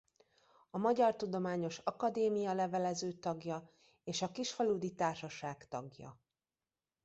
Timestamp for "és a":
4.03-4.31